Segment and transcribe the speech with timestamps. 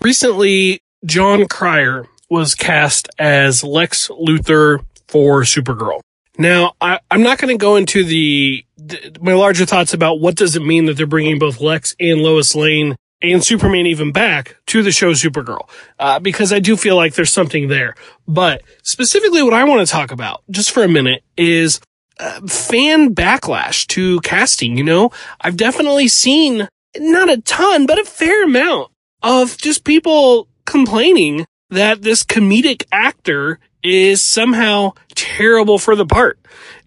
[0.00, 6.00] Recently, Jon Cryer was cast as Lex Luthor for Supergirl.
[6.38, 10.36] Now, I, am not going to go into the, the, my larger thoughts about what
[10.36, 14.56] does it mean that they're bringing both Lex and Lois Lane and Superman even back
[14.66, 15.68] to the show Supergirl,
[15.98, 17.94] uh, because I do feel like there's something there.
[18.26, 21.80] But specifically, what I want to talk about just for a minute is
[22.18, 24.78] uh, fan backlash to casting.
[24.78, 25.10] You know,
[25.40, 28.90] I've definitely seen not a ton, but a fair amount
[29.22, 36.38] of just people complaining that this comedic actor is somehow terrible for the part.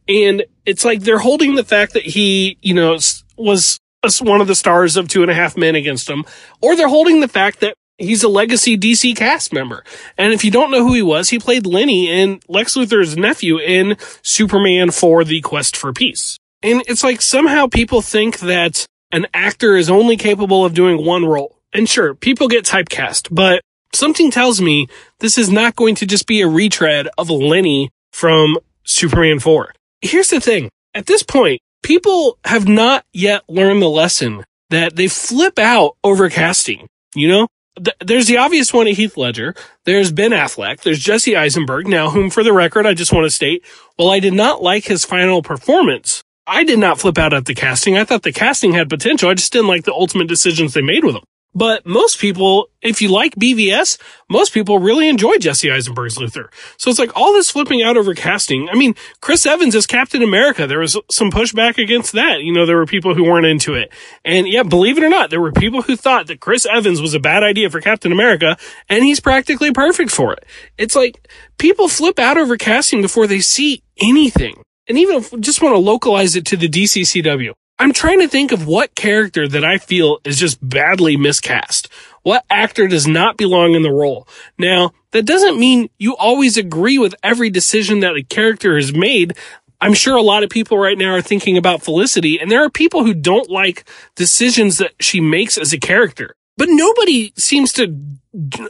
[0.07, 2.97] And it's like they're holding the fact that he, you know,
[3.37, 3.79] was
[4.21, 6.25] one of the stars of Two and a Half Men against him,
[6.61, 9.83] or they're holding the fact that he's a legacy DC cast member.
[10.17, 13.57] And if you don't know who he was, he played Lenny in Lex Luthor's nephew
[13.59, 16.37] in Superman 4 the Quest for Peace.
[16.61, 21.25] And it's like somehow people think that an actor is only capable of doing one
[21.25, 21.57] role.
[21.71, 23.61] And sure, people get typecast, but
[23.93, 24.87] something tells me
[25.19, 29.73] this is not going to just be a retread of Lenny from Superman 4.
[30.01, 30.69] Here's the thing.
[30.93, 36.29] At this point, people have not yet learned the lesson that they flip out over
[36.29, 36.87] casting.
[37.15, 39.55] You know, Th- there's the obvious one of Heath Ledger.
[39.85, 40.81] There's Ben Affleck.
[40.81, 41.87] There's Jesse Eisenberg.
[41.87, 44.85] Now, whom for the record, I just want to state, while I did not like
[44.85, 47.97] his final performance, I did not flip out at the casting.
[47.97, 49.29] I thought the casting had potential.
[49.29, 51.23] I just didn't like the ultimate decisions they made with him.
[51.55, 56.47] But most people, if you like BVS, most people really enjoy Jesse Eisenberg's Luthor.
[56.77, 58.69] So it's like all this flipping out over casting.
[58.69, 62.41] I mean, Chris Evans as Captain America, there was some pushback against that.
[62.41, 63.93] You know, there were people who weren't into it.
[64.25, 67.13] And yeah, believe it or not, there were people who thought that Chris Evans was
[67.13, 68.57] a bad idea for Captain America,
[68.89, 70.45] and he's practically perfect for it.
[70.79, 74.63] It's like people flip out over casting before they see anything.
[74.87, 77.53] And even if, just want to localize it to the DCCW.
[77.79, 81.89] I'm trying to think of what character that I feel is just badly miscast.
[82.21, 84.27] What actor does not belong in the role?
[84.57, 89.33] Now, that doesn't mean you always agree with every decision that a character has made.
[89.81, 92.69] I'm sure a lot of people right now are thinking about Felicity, and there are
[92.69, 93.83] people who don't like
[94.15, 96.35] decisions that she makes as a character.
[96.55, 97.97] But nobody seems to,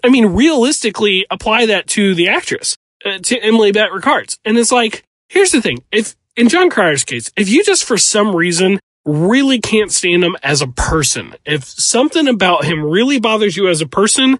[0.04, 4.40] I mean, realistically apply that to the actress, uh, to Emily Bett Rickards.
[4.46, 5.84] And it's like, here's the thing.
[5.92, 10.38] If, in Jon Cryer's case, if you just for some reason really can't stand him
[10.44, 11.36] as a person.
[11.46, 14.40] If something about him really bothers you as a person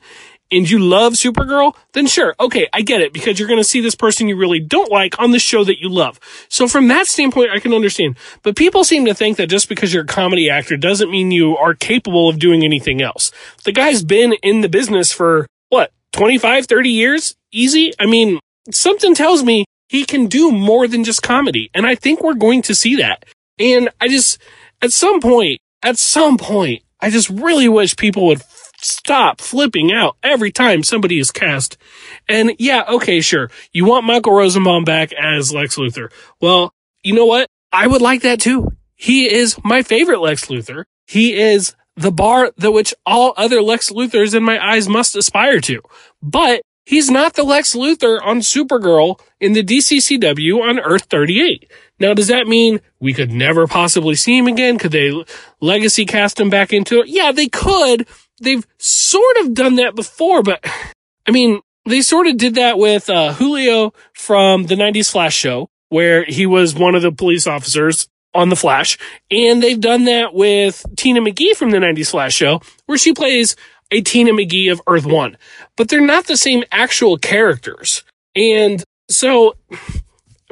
[0.52, 3.82] and you love Supergirl, then sure, okay, I get it because you're going to see
[3.82, 6.20] this person you really don't like on the show that you love.
[6.48, 8.18] So from that standpoint, I can understand.
[8.42, 11.58] But people seem to think that just because you're a comedy actor doesn't mean you
[11.58, 13.32] are capable of doing anything else.
[13.66, 17.36] The guy's been in the business for what, 25, 30 years?
[17.52, 17.92] Easy?
[18.00, 18.40] I mean,
[18.72, 21.70] something tells me he can do more than just comedy.
[21.72, 23.26] And I think we're going to see that.
[23.60, 24.40] And I just,
[24.82, 28.42] at some point, at some point, I just really wish people would
[28.82, 31.78] stop flipping out every time somebody is cast.
[32.28, 33.52] And yeah, okay, sure.
[33.72, 36.12] You want Michael Rosenbaum back as Lex Luthor.
[36.42, 37.48] Well, you know what?
[37.72, 38.70] I would like that too.
[38.96, 40.86] He is my favorite Lex Luthor.
[41.06, 45.62] He is the bar that which all other Lex Luthors in my eyes must aspire
[45.62, 45.84] to.
[46.24, 51.72] But he's not the Lex Luthor on Supergirl in the DCCW on Earth 38.
[52.00, 54.78] Now, does that mean we could never possibly see him again?
[54.78, 55.24] Could they
[55.62, 57.08] legacy cast him back into it?
[57.08, 58.08] Yeah, they could.
[58.42, 60.66] They've sort of done that before, but
[61.28, 65.70] I mean, they sort of did that with uh, Julio from the 90s Flash show,
[65.90, 68.98] where he was one of the police officers on the Flash.
[69.30, 73.56] And they've done that with Tina McGee from the 90s Flash show, where she plays
[73.94, 75.38] a Tina McGee of Earth One.
[75.78, 78.04] But they're not the same actual characters.
[78.36, 79.56] And so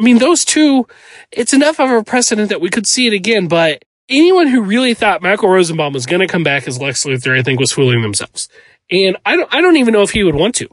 [0.02, 0.88] I mean, those two,
[1.31, 4.96] it's enough of a precedent that we could see it again, but anyone who really
[4.96, 8.01] thought Michael Rosenbaum was going to come back as Lex Luthor, I think was fooling
[8.01, 8.50] themselves.
[8.90, 10.68] And I don't, I don't even know if he would want to,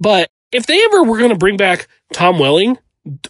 [0.00, 2.76] but if they ever were going to bring back Tom Welling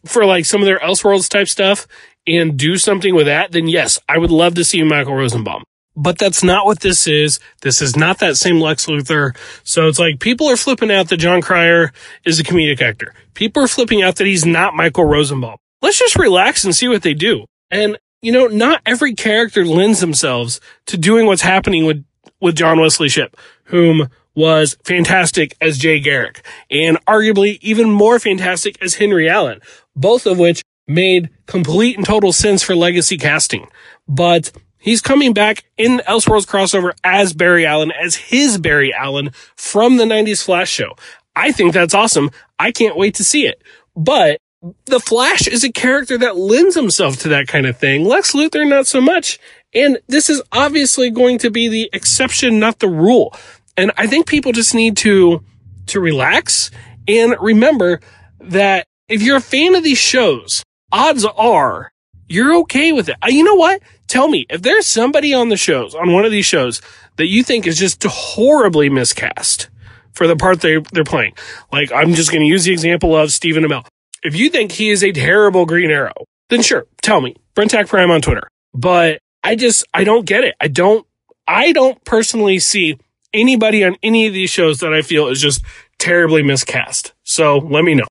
[0.06, 1.86] for like some of their Elseworlds type stuff
[2.26, 5.64] and do something with that, then yes, I would love to see Michael Rosenbaum.
[5.94, 7.38] But that's not what this is.
[7.60, 9.36] This is not that same Lex Luthor.
[9.62, 11.92] So it's like people are flipping out that Jon Cryer
[12.24, 13.14] is a comedic actor.
[13.34, 15.58] People are flipping out that he's not Michael Rosenbaum.
[15.82, 17.44] Let's just relax and see what they do.
[17.70, 22.04] And, you know, not every character lends themselves to doing what's happening with,
[22.40, 28.80] with John Wesley Shipp, whom was fantastic as Jay Garrick and arguably even more fantastic
[28.82, 29.60] as Henry Allen,
[29.94, 33.68] both of which made complete and total sense for legacy casting.
[34.08, 34.52] But
[34.82, 40.04] He's coming back in Elseworlds crossover as Barry Allen, as his Barry Allen from the
[40.04, 40.96] 90s Flash show.
[41.36, 42.32] I think that's awesome.
[42.58, 43.62] I can't wait to see it.
[43.94, 44.38] But
[44.86, 48.04] the Flash is a character that lends himself to that kind of thing.
[48.04, 49.38] Lex Luthor, not so much.
[49.72, 53.32] And this is obviously going to be the exception, not the rule.
[53.76, 55.44] And I think people just need to,
[55.86, 56.72] to relax
[57.06, 58.00] and remember
[58.40, 61.92] that if you're a fan of these shows, odds are
[62.32, 63.16] you're okay with it.
[63.22, 63.82] Uh, you know what?
[64.12, 66.82] Tell me if there's somebody on the shows, on one of these shows
[67.16, 69.70] that you think is just horribly miscast
[70.12, 71.32] for the part they, they're playing.
[71.72, 73.86] Like, I'm just going to use the example of Stephen Amell.
[74.22, 76.12] If you think he is a terrible Green Arrow,
[76.50, 77.36] then sure, tell me.
[77.56, 78.46] Brentak Prime on Twitter.
[78.74, 80.56] But I just, I don't get it.
[80.60, 81.06] I don't,
[81.48, 82.98] I don't personally see
[83.32, 85.64] anybody on any of these shows that I feel is just
[85.98, 87.14] terribly miscast.
[87.22, 88.00] So let me know.